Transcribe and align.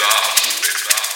Look. 0.00 1.09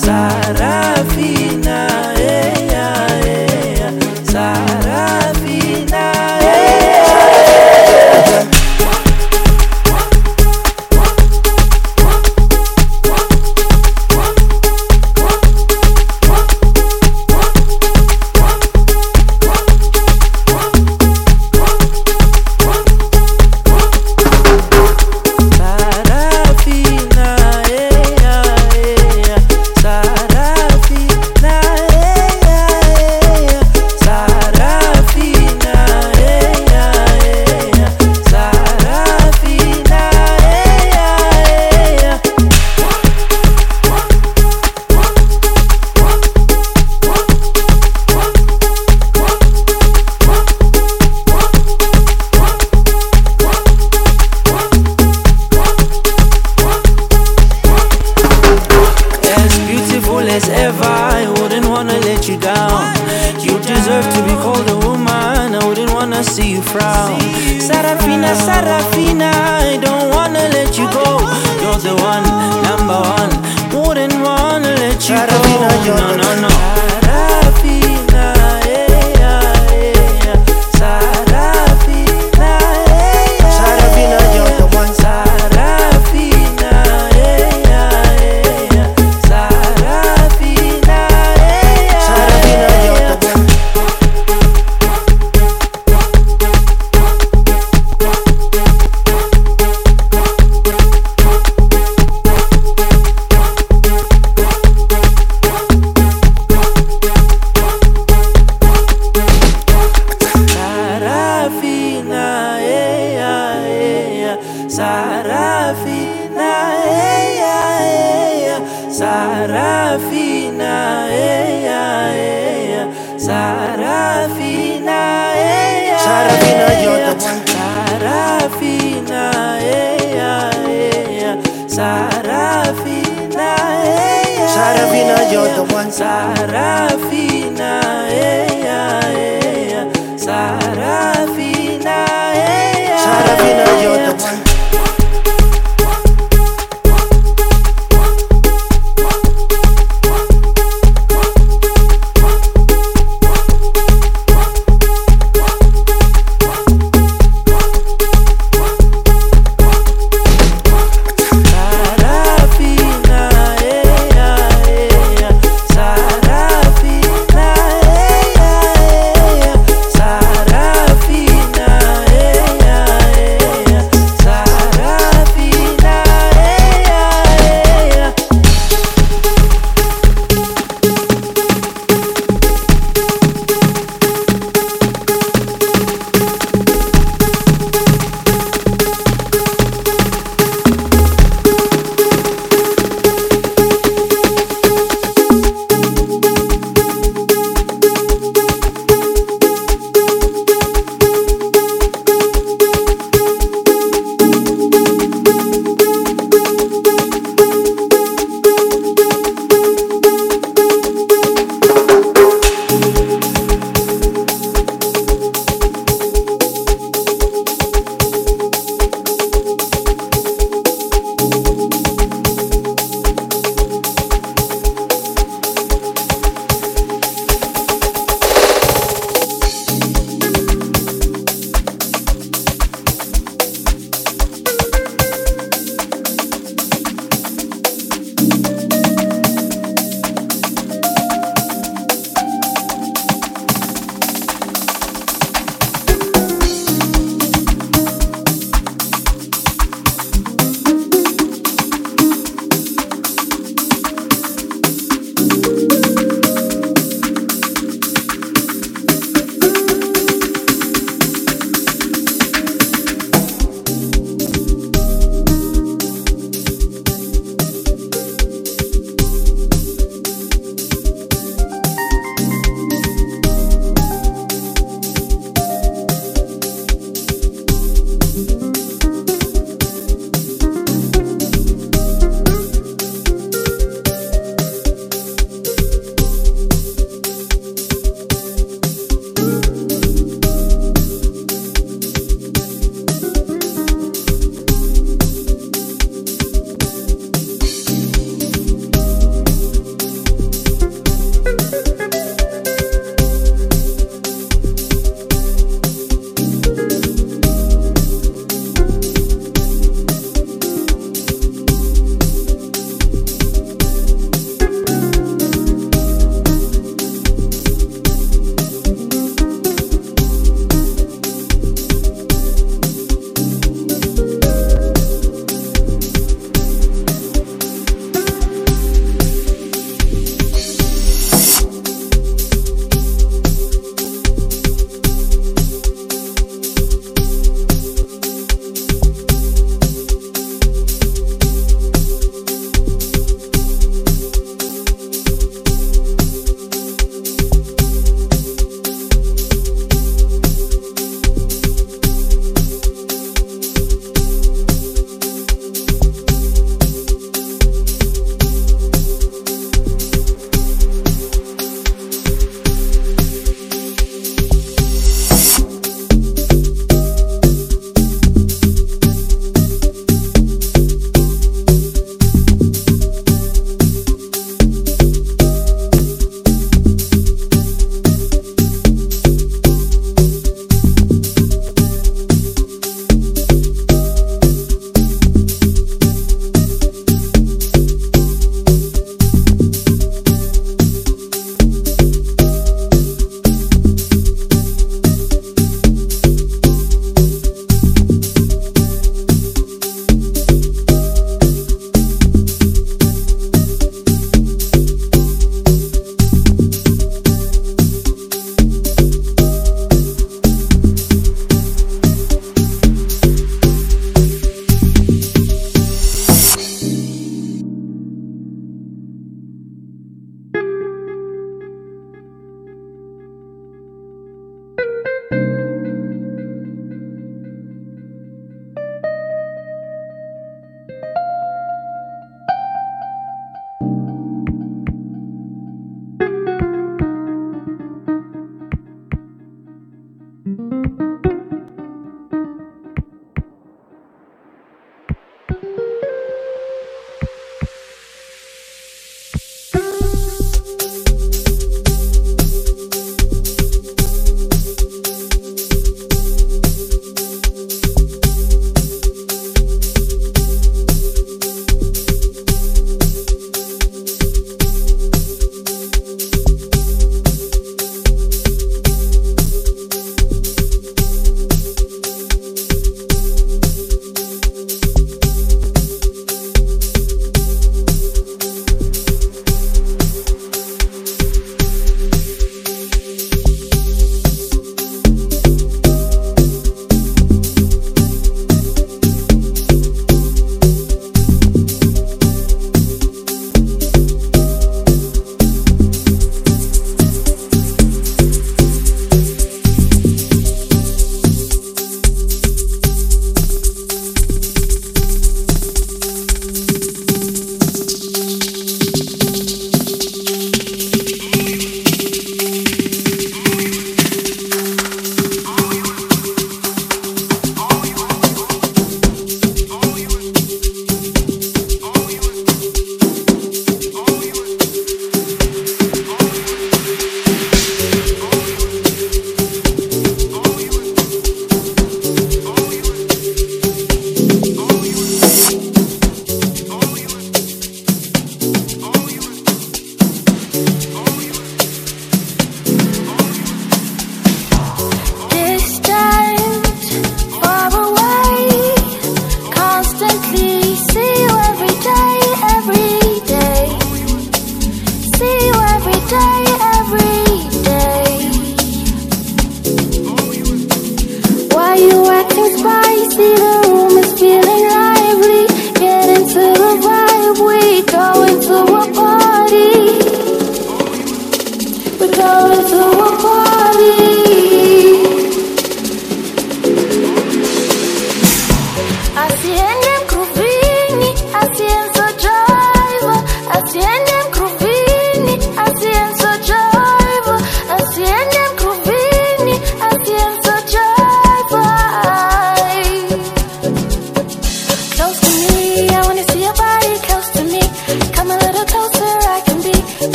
casar. 0.00 0.39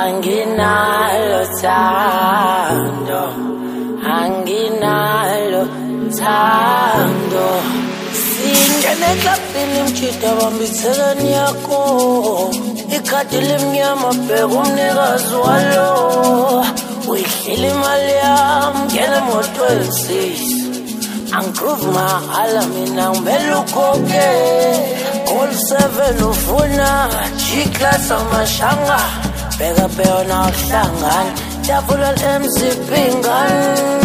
Anginalo 0.00 1.40
thando. 1.60 3.22
Anginalo 4.18 5.62
thando. 6.18 7.46
Singene 8.22 9.06
eklabhini 9.14 9.80
mjida 9.86 10.30
bambitheleni 10.38 11.32
yakho 11.38 11.80
ikhadi 12.96 13.40
limnyama 13.48 14.10
bheka 14.26 14.46
umnikazi 14.60 15.36
walo. 15.44 15.90
Uyihlile 17.10 17.68
imali 17.70 18.12
yami 18.22 18.80
ngena 18.86 19.16
emotweni 19.22 19.92
sis 20.00 20.42
angigroove 21.36 21.86
mahala 21.96 22.62
mina 22.72 23.04
ngimele 23.10 23.54
ukhokhe 23.62 24.28
all 25.34 25.52
seven 25.68 26.16
ufuna 26.30 26.90
g-class 27.42 28.10
amashanga 28.18 29.00
bheka 29.60 29.86
bheyona 29.96 30.36
uhlangana 30.50 31.32
tafula 31.66 32.10
l-mcp 32.20 32.90
ngani 33.20 34.00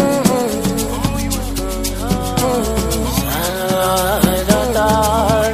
Loving 3.76 5.45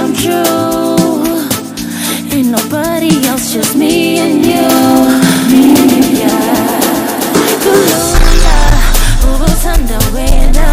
come 0.00 0.14
true. 0.14 1.36
Ain't 2.32 2.48
nobody 2.48 3.12
else, 3.26 3.52
just 3.52 3.76
me 3.76 4.18
and 4.18 4.46
you. 4.50 4.68
Me 5.50 5.62
and 5.82 6.06
you. 6.20 6.36
Kulula, 7.62 8.56
ubuthanda 9.30 9.98
wena. 10.14 10.68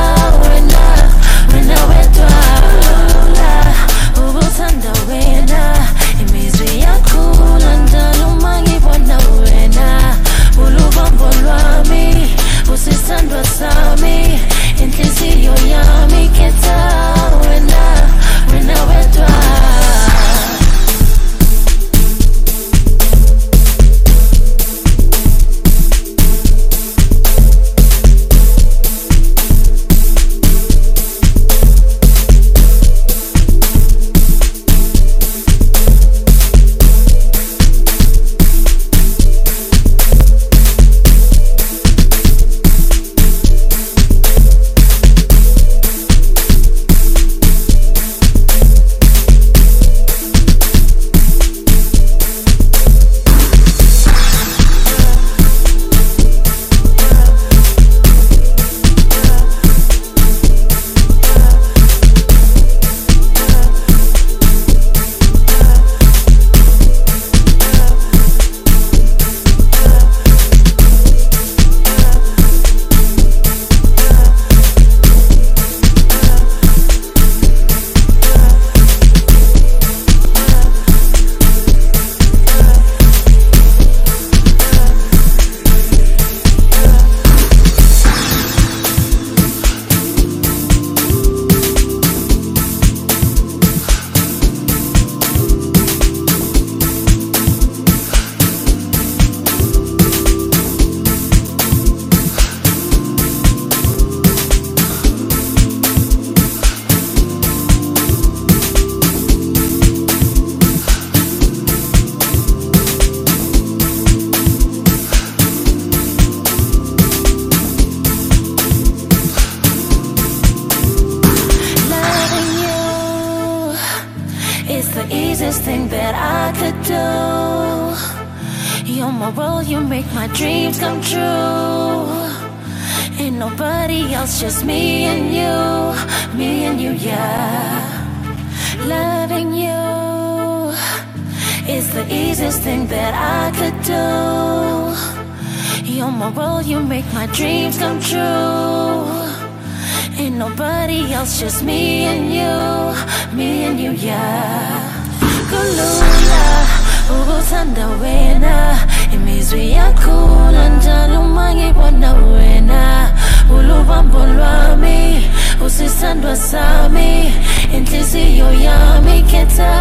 usisandwa 166.05 166.35
sami, 166.35 167.33
inhliziyo 167.73 168.45
yami 168.53 169.23
khetha 169.23 169.71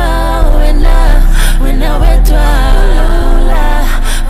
wena, 0.57 0.97
wena 1.63 1.99
wedwa. 1.99 2.47
Kulula, 2.97 3.85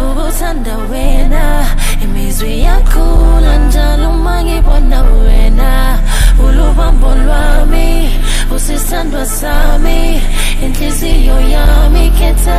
ukuthanda 0.05 0.77
wena, 0.91 1.67
imizwi 2.03 2.63
yakhula 2.63 3.57
njalo 3.69 4.13
mangibona 4.13 5.03
wena. 5.03 5.99
Ulubambo 6.39 7.15
lwami, 7.15 8.11
usisandwa 8.57 9.27
sami, 9.27 10.21
inhliziyo 10.65 11.41
yami 11.41 12.11
khetha 12.11 12.59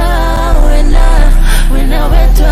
wena, 0.68 1.06
wena 1.74 2.06
wedwa. 2.08 2.52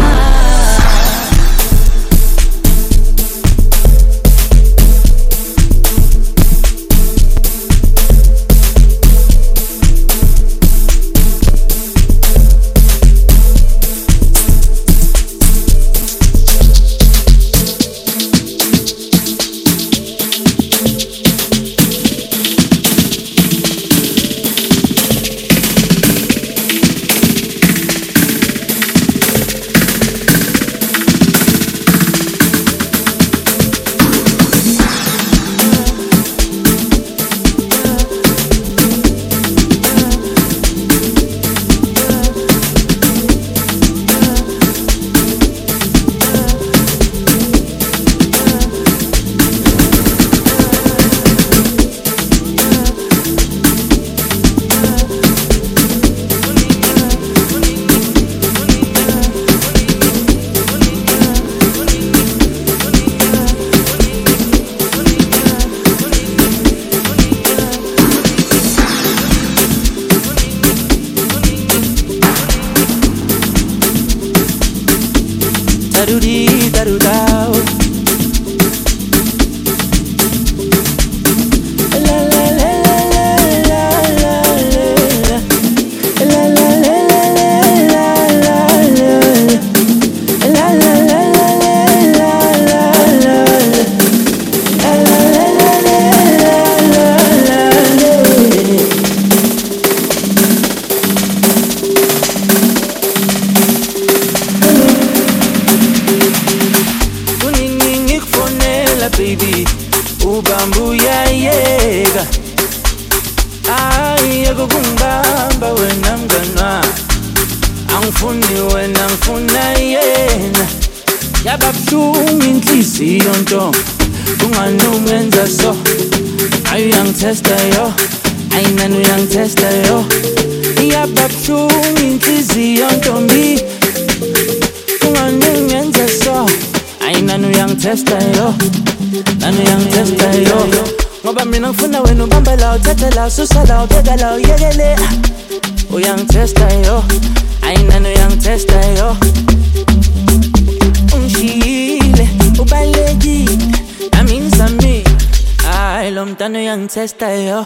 Hayi 156.43 156.51
lo 156.51 156.59
mntana 156.59 156.59
uyangithesta 156.59 157.27
yo 157.31 157.65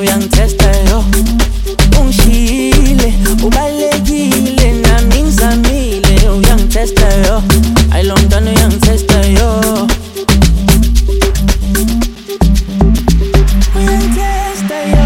uyangithesta 0.00 0.70
yo 0.90 1.04
ungishiyile 2.00 3.14
ubalekile 3.42 4.72
nami 4.82 5.22
ngizamile 5.22 6.28
uyangithesta 6.38 7.08
yo 7.26 7.42
hayi 7.90 8.06
lo 8.06 8.16
mntana 8.16 8.50
uyangithesta 8.50 9.18
yo 9.26 9.88
uyangithesta 13.76 14.76
yo 14.92 15.04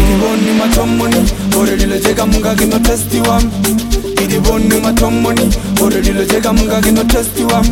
idiboni 0.00 0.50
matomoni 0.58 1.30
orelilojeka 1.60 2.26
mungaki 2.26 2.64
no 2.66 2.78
testi 2.78 3.20
wam 3.20 3.50
idiboni 4.24 4.80
matomoni 4.80 5.54
orelilojeka 5.82 6.52
mungaki 6.52 6.90
no 6.90 7.04
testi 7.04 7.44
wam 7.44 7.66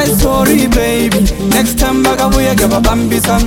i 0.00 0.06
sorry 0.20 0.66
baby. 0.68 1.20
Next 1.54 1.78
time 1.78 2.02
vakavuyega 2.02 2.66
vabambisa 2.68 3.40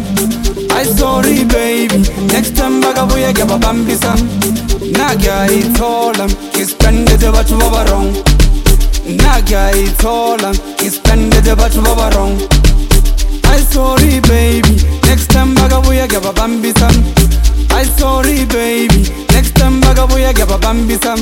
i 0.82 0.86
sorry 0.97 1.43
baby. 1.45 1.99
Next 2.34 2.56
time 2.56 2.82
vakavuyega 2.82 3.45
vabambisa 3.45 4.16
nakaithola 4.97 6.28
ngispendete 6.56 7.30
vathu 7.30 7.56
va 7.58 7.70
va 7.70 7.84
wrong. 7.84 8.14
Nakaithola 9.24 10.52
ngispendete 10.82 11.54
vathu 11.56 11.82
va 11.82 11.93
va 11.95 12.10
wrong. 12.10 12.36
I 13.43 13.60
sorry 13.74 14.20
baby. 14.22 14.76
Next 15.08 15.28
time 15.32 15.56
vakavuyega 15.56 16.20
vabambisa 16.20 16.89
i 17.70 17.86
sorry 17.99 18.45
baby. 18.45 19.10
Next 19.34 19.54
time 19.56 19.82
vakavuyega 19.82 20.45
vabambisa 20.45 21.16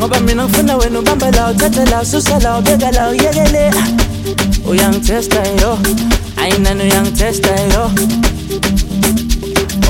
ngoba 0.00 0.20
mina 0.20 0.44
ngifuna 0.44 0.76
wena 0.76 0.98
ubamba 0.98 1.30
la 1.30 1.50
uthatha 1.50 1.84
la 1.84 2.00
ususa 2.00 2.38
la 2.40 2.58
ubeka 2.58 2.90
la 2.90 3.08
uyekele. 3.10 3.70
Uyangithesta 4.70 5.42
yo. 5.60 5.78
Ayi 6.36 6.58
nani 6.58 6.82
uyangithesta 6.82 7.50
yo. 7.72 7.90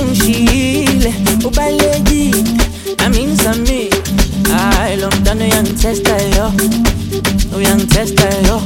Ungishiyile 0.01 1.13
ubalekile 1.45 2.43
nami 2.99 3.23
ngizamile. 3.23 3.89
Hayi 4.51 4.97
lo 4.97 5.07
mntana 5.09 5.45
uyangithesta 5.45 6.11
yo. 6.37 6.51
Uyangithesta 7.57 8.29
yo. 8.47 8.61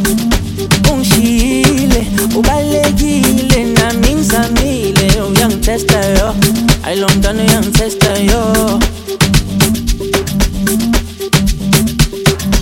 Ungishiyile 0.94 2.08
ubalekile 2.36 3.64
nami 3.78 4.16
ngizamile. 4.16 5.22
Uyangithesta 5.30 6.06
yo. 6.06 6.36
Hayi 6.82 7.00
lo 7.00 7.08
mntana 7.10 7.44
uyangithesta 7.44 8.18
yo 8.18 8.80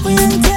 when 0.03 0.52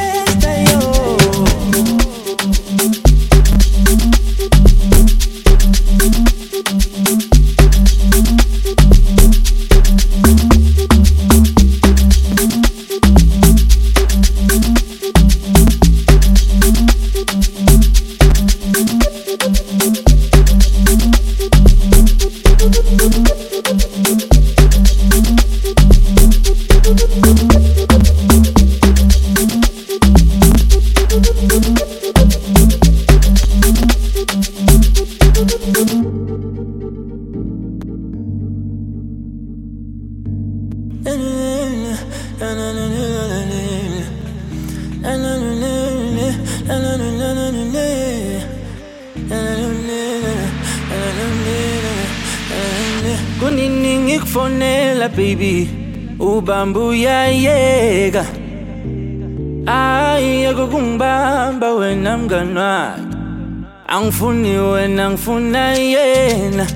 angifuni 64.17 64.59
wena 64.59 65.11
ngifuna 65.11 65.75
yena. 65.75 66.67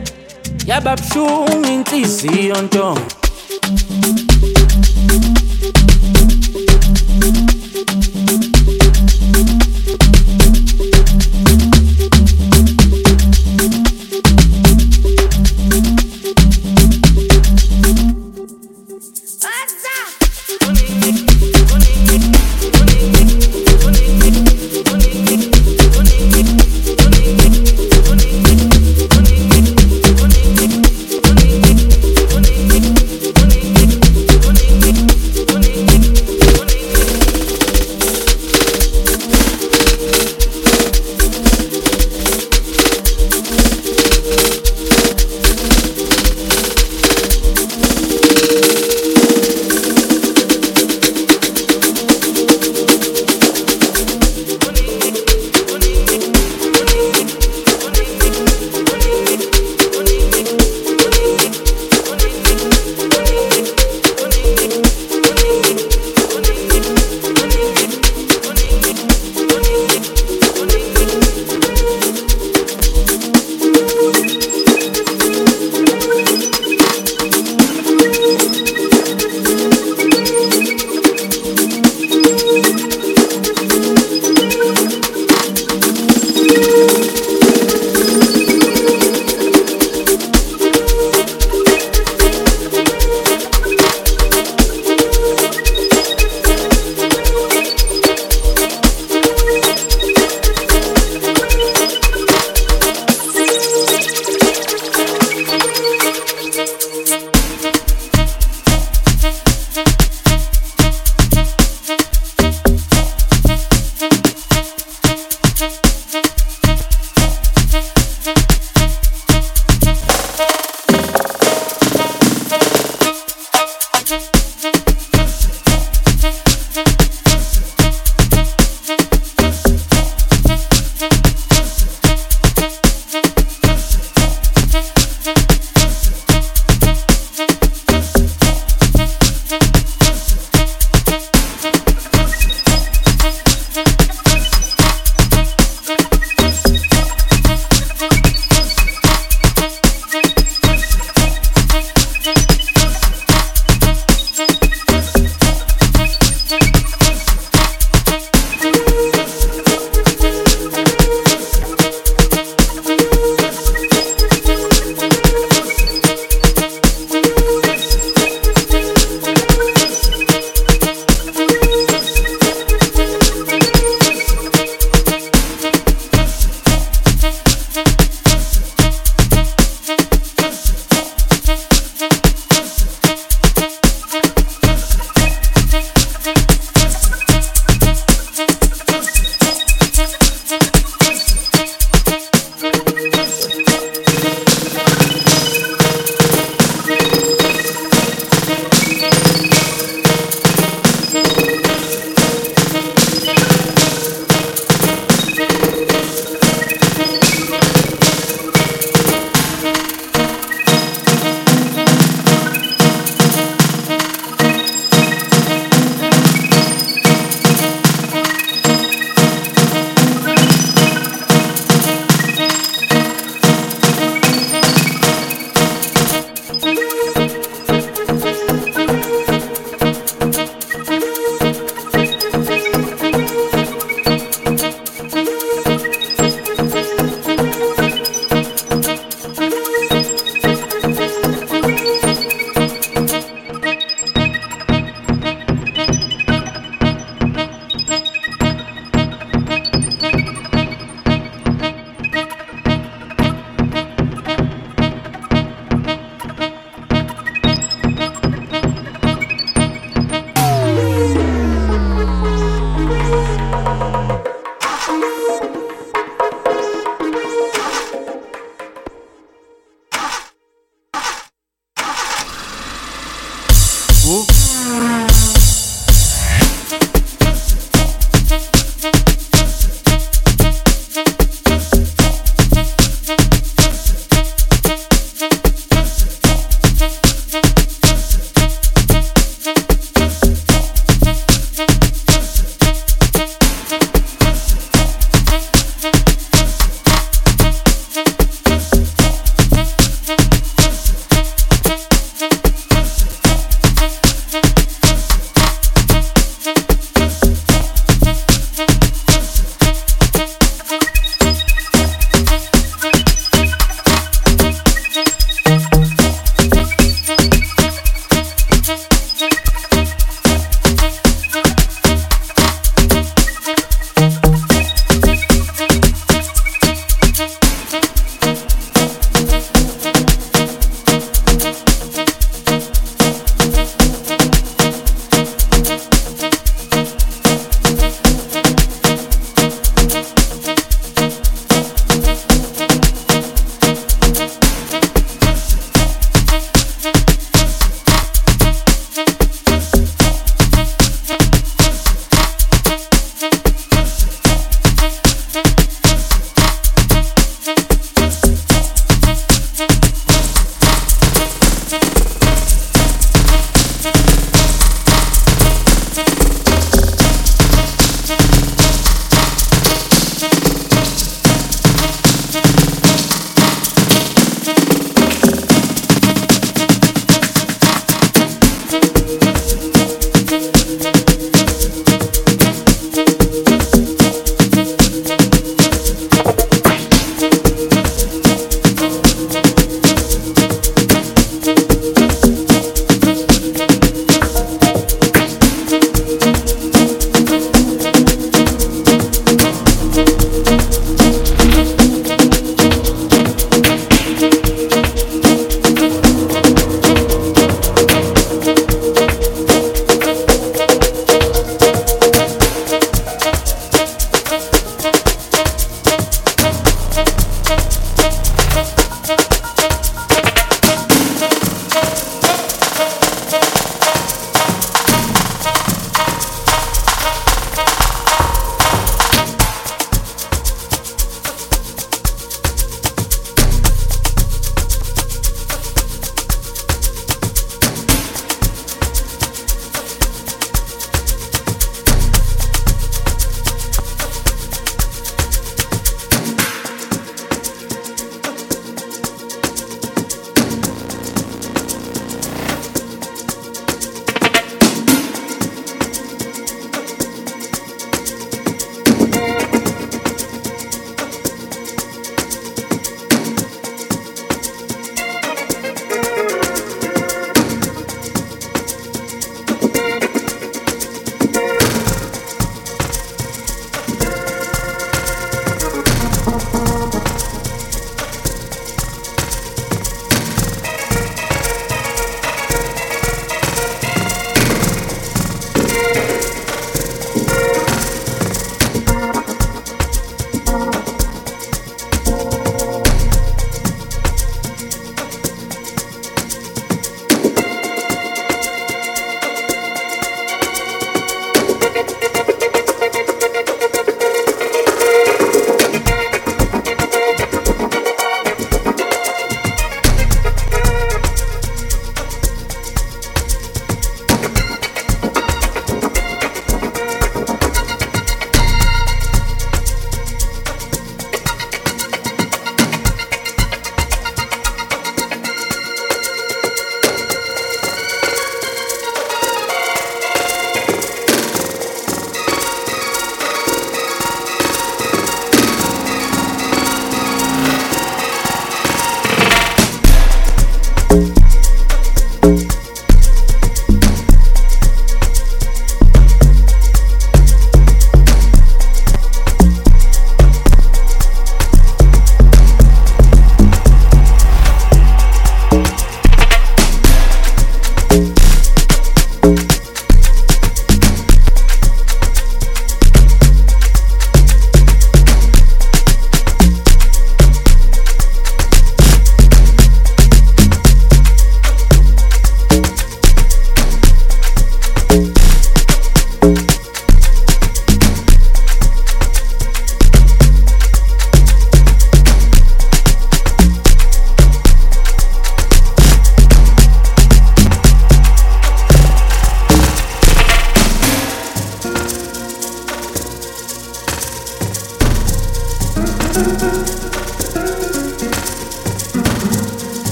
Yaba 0.66 0.97
buhlungu 0.97 1.66
inhliziyo 1.66 2.62
ntombi 2.62 3.20